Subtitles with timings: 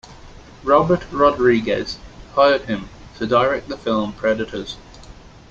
[0.63, 1.99] Robert Rodriguez
[2.33, 4.77] hired him to direct the film "Predators".